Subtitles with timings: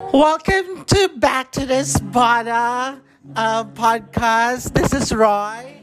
[0.00, 3.02] Welcome to back to the Spada
[3.34, 4.72] uh, podcast.
[4.72, 5.82] This is Roy.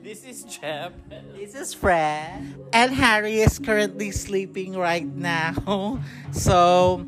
[0.00, 0.92] This is Jeff.
[1.34, 2.54] This is Fred.
[2.72, 5.98] And Harry is currently sleeping right now.
[6.30, 7.04] So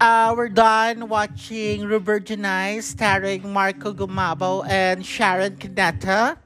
[0.00, 6.38] uh, we're done watching Rubergenize starring Marco Gumabo and Sharon Cuneta.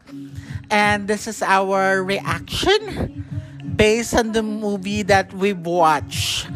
[0.70, 3.24] And this is our reaction
[3.76, 6.48] based on the movie that we watched.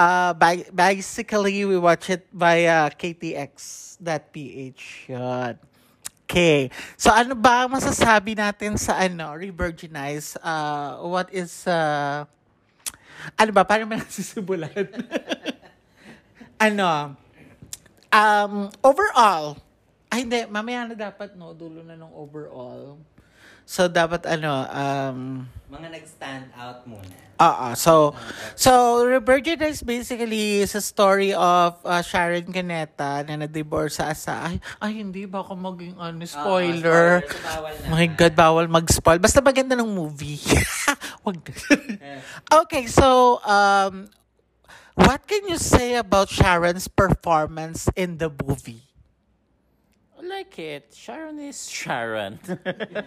[0.00, 4.80] Uh, by, basically, we watch it via KTX.ph.
[5.12, 5.54] Yun.
[6.24, 6.72] Okay.
[6.96, 10.40] So ano ba masasabi natin sa ano, Revirginize?
[10.40, 12.24] Uh, what is, uh,
[13.36, 14.88] ano ba, paano ba nasisimulan?
[16.70, 17.18] ano,
[18.08, 19.60] um, overall,
[20.08, 22.96] ay hindi, mamaya na dapat, no, dulo na ng overall.
[23.70, 27.14] So, dapat ano, um, Mga nag-stand out muna.
[27.38, 27.68] Oo.
[27.78, 28.18] So,
[28.58, 34.34] so Revirgin is basically is a story of uh, Sharon Caneta na na-divorce sa asa.
[34.42, 35.22] Ay, ay, hindi.
[35.22, 37.22] Baka maging ano, spoiler.
[37.22, 37.94] spoiler, so.
[37.94, 39.22] My God, bawal mag-spoil.
[39.22, 40.42] Basta maganda ng movie.
[41.24, 41.38] Wag.
[42.66, 44.10] okay, so, um,
[44.98, 48.89] what can you say about Sharon's performance in the movie?
[50.20, 50.92] I like it.
[50.92, 52.38] Sharon is Sharon.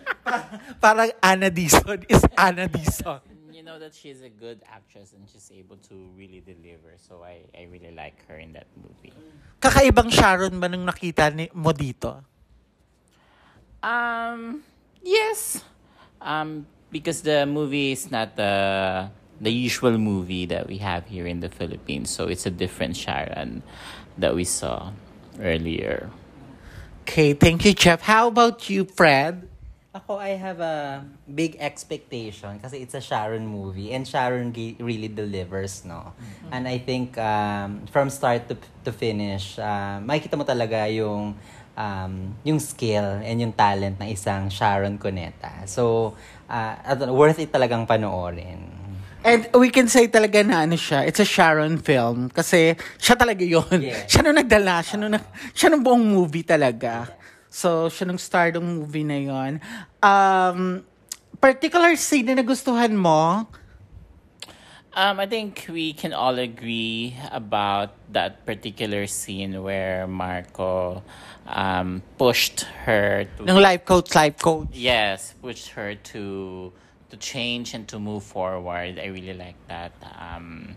[0.81, 3.22] Parang Anna Dison is Anna Dison.
[3.53, 6.97] you know that she's a good actress and she's able to really deliver.
[6.97, 9.14] So I, I really like her in that movie.
[9.61, 12.25] Kakaibang Sharon ba nung nakita ni, mo dito?
[13.80, 14.66] Um,
[15.00, 15.64] yes.
[16.20, 19.08] Um, because the movie is not the
[19.39, 22.09] the usual movie that we have here in the Philippines.
[22.09, 23.64] So it's a different Sharon
[24.17, 24.92] that we saw
[25.39, 26.11] earlier.
[27.04, 28.00] Okay, thank you, Jeff.
[28.08, 29.44] How about you, Fred?
[29.92, 35.12] Ako, I have a big expectation kasi it's a Sharon movie and Sharon ge- really
[35.12, 36.16] delivers, no?
[36.50, 38.56] And I think um, from start to,
[38.88, 41.36] to finish, uh, makikita mo talaga yung
[41.76, 42.14] um,
[42.48, 45.67] yung skill and yung talent ng isang Sharon Cuneta.
[45.67, 46.16] So,
[46.48, 46.73] uh,
[47.11, 48.83] worth it talagang panoorin.
[49.23, 52.28] And we can say talaga na ano siya, it's a Sharon film.
[52.28, 54.04] Kasi siya talaga yon Yeah.
[54.11, 57.08] Siya nung nagdala, siya nung, nag- siya nung buong movie talaga.
[57.48, 59.52] So, siya nung star ng movie na yon
[60.04, 60.83] Um,
[61.39, 63.48] particular scene na nagustuhan mo?
[64.94, 71.02] Um, I think we can all agree about that particular scene where Marco
[71.50, 74.70] um, pushed her to Ng life coach, life coach.
[74.70, 76.70] Yes, pushed her to
[77.14, 78.98] to change and to move forward.
[78.98, 79.94] I really like that.
[80.18, 80.74] Um,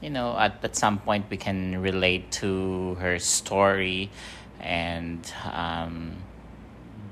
[0.00, 4.08] you know, at, at some point we can relate to her story,
[4.58, 5.20] and
[5.52, 6.16] um,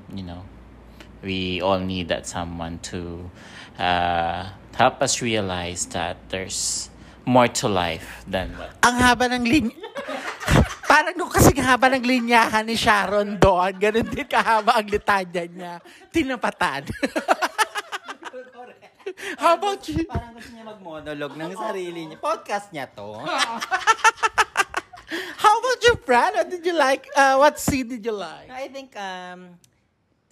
[0.09, 0.41] you know,
[1.21, 3.29] we all need that someone to
[3.77, 6.89] uh, help us realize that there's
[7.25, 9.77] more to life than what Ang haba ng linya.
[10.89, 15.73] Parang nung kasi haba ng linyahan ni Sharon doon, ganun din kahaba ang litanya niya.
[16.09, 16.89] Tinapatan.
[19.41, 20.03] How about you?
[20.09, 22.17] Parang gusto niya mag-monologue ng sarili niya.
[22.17, 23.21] Podcast niya to.
[25.43, 26.31] How about you, Fran?
[26.33, 27.05] What did you like?
[27.13, 28.49] Uh, what scene did you like?
[28.49, 29.61] I think um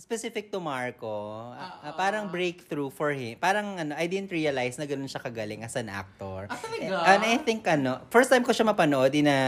[0.03, 3.39] specific to Marco, uh, parang breakthrough for him.
[3.39, 6.51] Parang ano, I didn't realize na ganun siya kagaling as an actor.
[6.51, 7.07] Ah, talaga?
[7.07, 9.39] And I think ano, first time ko siya mapanood in a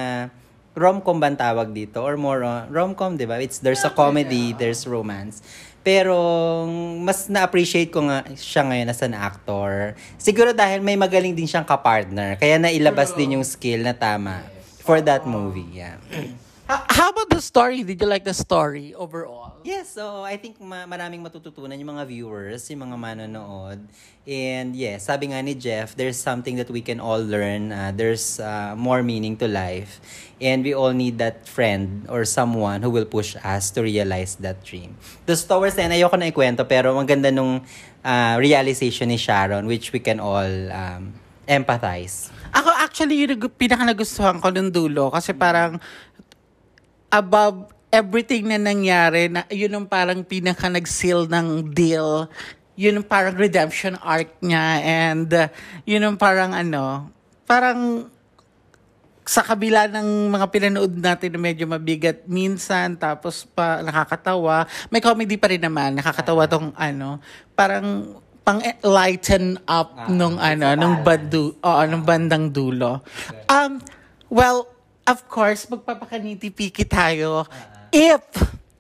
[0.76, 3.40] rom-com ba tawag dito or more on rom-com, 'di ba?
[3.40, 5.42] It's there's a comedy, there's romance.
[5.86, 6.18] Pero
[7.02, 9.94] mas na-appreciate ko nga siya ngayon as an actor.
[10.18, 14.42] Siguro dahil may magaling din siyang kapartner, kaya nailabas din yung skill na tama
[14.82, 15.70] for that movie.
[15.74, 15.98] Yeah.
[16.66, 17.86] Uh, how about the story?
[17.86, 19.54] Did you like the story overall?
[19.62, 23.86] Yes, so I think ma- maraming matututunan yung mga viewers, yung mga manonood.
[24.26, 27.70] And yes, sabi nga ni Jeff, there's something that we can all learn.
[27.70, 30.02] Uh, there's uh, more meaning to life.
[30.42, 34.66] And we all need that friend or someone who will push us to realize that
[34.66, 34.98] dream.
[35.30, 37.62] The towards the end, ayoko na ikwento, pero ang ganda nung
[38.02, 41.14] uh, realization ni Sharon, which we can all um,
[41.46, 42.34] empathize.
[42.58, 45.78] Ako actually yung pinaka nagustuhan ko nung dulo kasi parang
[47.16, 52.28] above everything na nangyari, na, yun yung parang pinaka nag-seal ng deal.
[52.76, 55.48] Yun yung parang redemption arc niya and uh,
[55.88, 57.08] yun yung parang ano,
[57.48, 58.12] parang
[59.26, 64.70] sa kabila ng mga pinanood natin na medyo mabigat minsan tapos pa nakakatawa.
[64.94, 67.18] May comedy pa rin naman nakakatawa tong ano
[67.58, 73.02] parang pang lighten up Ah, nung ano nung bandu oo nung bandang dulo.
[73.50, 73.82] Um
[74.30, 74.75] well
[75.08, 77.46] of course magpapakaniti-piki tayo
[77.94, 78.22] if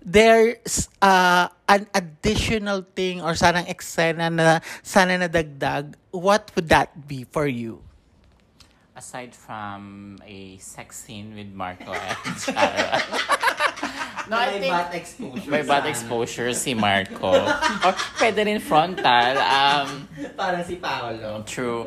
[0.02, 7.26] there's uh, an additional thing or sanang eksena na sana nadagdag what would that be
[7.26, 7.82] for you
[8.96, 13.04] aside from a sex scene with Marco and Sharon.
[14.32, 15.52] no, I May think butt exposure.
[15.52, 15.92] may bad sana.
[15.92, 17.28] exposure si Marco.
[17.84, 19.36] Or pwede rin frontal.
[19.36, 20.08] Um,
[20.40, 21.44] Parang si Paolo.
[21.44, 21.84] true.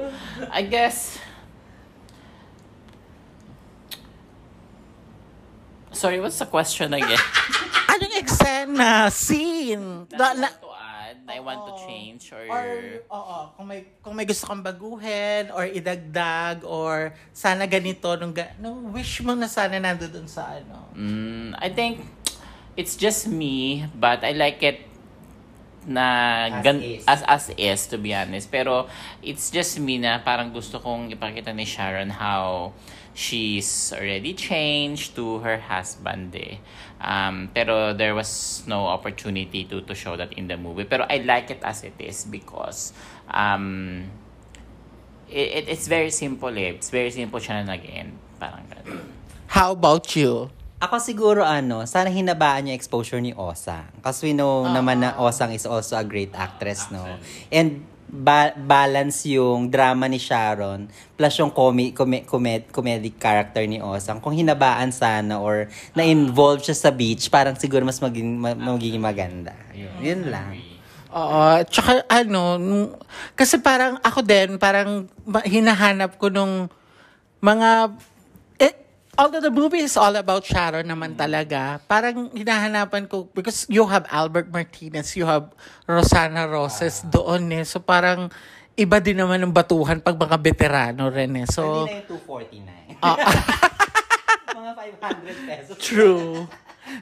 [0.52, 1.16] I guess...
[5.98, 7.18] Sorry, what's the question again?
[7.90, 10.06] Anong eksena, scene?
[10.14, 12.46] Na, Na, to add, I want to change or...
[12.46, 12.66] or,
[13.10, 18.54] oo, kung may, kung may gusto kang baguhin, or idagdag, or sana ganito, nung, ga,
[18.62, 20.86] nung wish mo na sana nandoon sa ano.
[20.94, 22.06] Mm, I think
[22.78, 24.86] it's just me, but I like it
[25.88, 26.06] na
[26.52, 27.02] As gan- is.
[27.08, 28.52] as as is to be honest.
[28.52, 28.86] Pero
[29.24, 32.72] it's just me na parang gusto kong ipakita ni Sharon how
[33.16, 36.60] she's already changed to her husband eh.
[37.00, 40.84] Um, pero there was no opportunity to to show that in the movie.
[40.84, 42.92] Pero I like it as it is because
[43.32, 44.06] um,
[45.30, 46.76] it, it, it's very simple eh.
[46.76, 48.12] It's very simple siya na nag-end.
[48.38, 49.02] Parang ganun.
[49.48, 50.50] How about you?
[50.78, 53.82] Ako siguro ano, sana hinabaan yung exposure ni Osang.
[53.98, 57.02] Kasi we know naman na Osang is also a great actress, no?
[57.50, 63.82] And ba- balance yung drama ni Sharon plus yung comi- come- comed- comedic character ni
[63.82, 64.22] Osang.
[64.22, 69.58] Kung hinabaan sana or na-involve siya sa beach, parang siguro mas maging, ma- magiging maganda.
[69.98, 70.62] Yun lang.
[71.10, 72.94] Oo, tsaka ano, nung-
[73.34, 75.10] kasi parang ako din, parang
[75.42, 76.70] hinahanap ko nung
[77.40, 77.98] mga,
[79.18, 84.06] although the movie is all about Sharon naman talaga, parang hinahanapan ko, because you have
[84.08, 85.50] Albert Martinez, you have
[85.84, 88.30] Rosana Roses doon eh, so parang
[88.78, 91.46] iba din naman ng batuhan pag mga veterano rin eh.
[91.50, 92.08] So, Hindi na yung
[92.94, 93.02] 249.
[93.02, 93.16] ah,
[94.58, 94.72] Mga
[95.02, 95.76] 500 pesos.
[95.82, 96.46] True.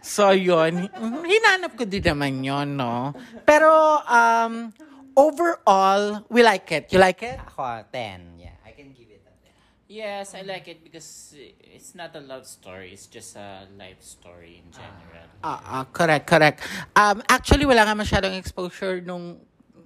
[0.01, 0.89] So, yun.
[1.23, 3.13] Hinanap ko din naman yun, no?
[3.45, 3.71] Pero,
[4.03, 4.73] um,
[5.15, 6.89] overall, we like it.
[6.93, 7.37] You like it?
[7.53, 8.41] Ako, ah, 10.
[8.41, 9.53] Yeah, I can give it a 10.
[9.87, 12.91] Yes, I like it because it's not a love story.
[12.91, 15.31] It's just a life story in general.
[15.47, 16.59] Ah, ah, correct, correct.
[16.99, 19.39] Um, actually, wala nga masyadong exposure nung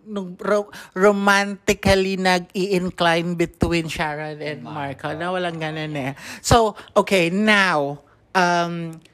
[0.08, 5.12] nung ro- romantically nag-i-incline between Sharon and Marco.
[5.12, 6.12] Na walang ganun eh.
[6.41, 8.00] So, okay, now,
[8.32, 9.05] um,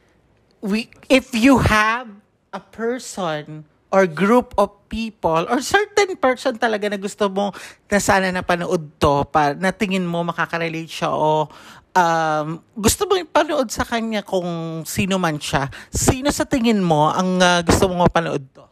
[0.62, 2.06] we, if you have
[2.54, 3.66] a person
[3.96, 7.56] or group of people or certain person talaga na gusto mo
[7.88, 11.48] na sana napanood to para na tingin mo makakarelate siya o
[11.96, 17.40] um, gusto mo ipanood sa kanya kung sino man siya, sino sa tingin mo ang
[17.40, 18.68] uh, gusto mo mapanood to?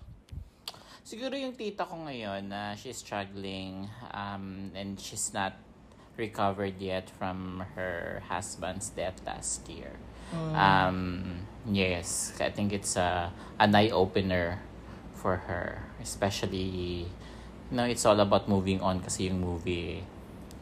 [1.00, 5.56] Siguro yung tita ko ngayon na she's struggling um, and she's not
[6.20, 9.96] recovered yet from her husband's death last year.
[10.34, 13.30] Um, yes, I think it's a
[13.60, 14.58] an eye opener
[15.24, 17.08] for her, especially
[17.64, 20.04] you know, it's all about moving on kasi yung movie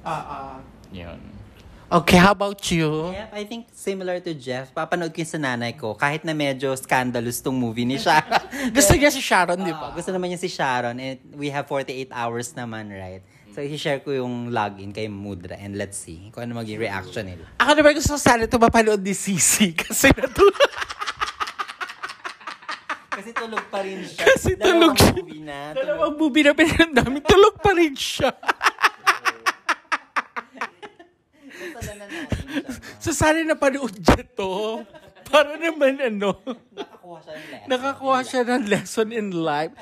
[0.02, 1.18] Ah, yun.
[1.92, 3.12] Okay, how about you?
[3.12, 6.72] Yep, I think similar to Jeff, papanood ko yun sa nanay ko kahit na medyo
[6.72, 8.40] scandalous tong movie ni Sharon.
[8.76, 9.86] Gusto niya si Sharon, di Ah, ba?
[9.92, 13.20] gusto naman niya si Sharon and we have 48 hours naman, right?
[13.52, 17.44] So, i-share ko yung login kay Mudra and let's see kung ano maging reaction nila.
[17.60, 20.56] Ako naman gusto ko sana ito mapanood ni Sisi kasi natulog.
[23.12, 24.22] Kasi tulog pa rin siya.
[24.22, 25.12] Kasi tulog siya.
[25.18, 25.58] movie na.
[25.74, 28.30] Dalawang movie na pinanood namin, tulog pa rin siya.
[33.22, 34.82] Basta na napanood niya to.
[35.30, 36.36] Para naman ano,
[36.74, 37.68] Nakakuha siya ng lesson.
[37.70, 39.72] nakakuha siya ng lesson in life.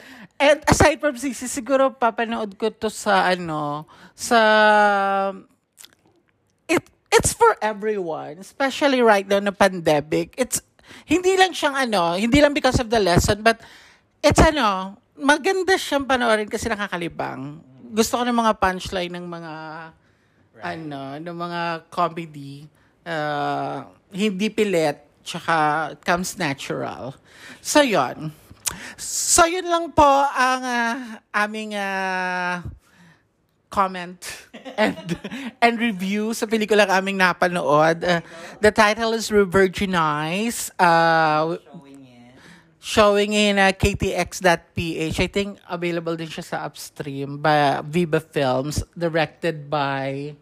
[0.41, 4.39] And aside from Sisi, siguro papanood ko to sa ano, sa...
[6.69, 10.37] It, it's for everyone, especially right now na pandemic.
[10.37, 10.63] It's,
[11.09, 13.61] hindi lang siyang ano, hindi lang because of the lesson, but
[14.21, 17.61] it's ano, maganda siyang panoorin kasi nakakalibang.
[17.91, 19.55] Gusto ko ng mga punchline ng mga
[20.61, 22.69] ano, ng mga comedy,
[23.09, 25.57] uh, hindi pilit, tsaka
[25.97, 27.17] it comes natural.
[27.65, 28.33] So, yon.
[29.00, 30.97] So, yun lang po ang ah,
[31.33, 32.62] aming ah,
[33.71, 34.19] comment
[34.77, 35.17] and
[35.65, 38.03] and review sa pelikulang aming napanood.
[38.03, 38.21] Uh,
[38.59, 40.71] the title is Revirginize.
[40.77, 41.57] Uh,
[42.81, 45.17] Showing in uh, ktx.ph.
[45.21, 50.33] I think available din siya sa upstream by Viva Films, directed by...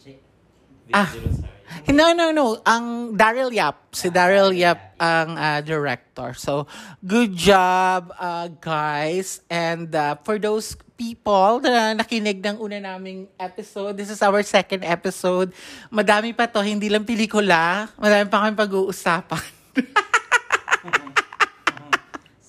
[0.00, 0.24] J-
[0.88, 1.12] Ah,
[1.92, 2.64] no, no, no.
[2.64, 3.92] Ang Daryl Yap.
[3.92, 6.32] Si Daryl Yap ang uh, director.
[6.32, 6.64] So,
[7.04, 9.44] good job, uh, guys.
[9.52, 14.80] And uh, for those people na nakinig ng una naming episode, this is our second
[14.84, 15.52] episode.
[15.92, 17.92] Madami pa to, hindi lang pelikula.
[18.00, 19.44] Madami pa kami pag-uusapan.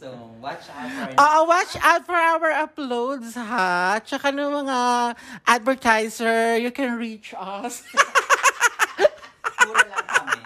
[0.02, 4.02] So, Watch out for our Oo, watch out for our uploads, ha?
[4.02, 4.80] Tsaka ng mga
[5.46, 7.86] advertiser, you can reach us.
[9.62, 10.42] Puro lang kami.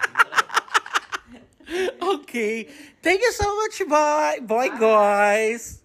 [2.20, 2.68] okay.
[3.00, 4.44] Thank you so much, bye.
[4.44, 5.85] Bye, guys.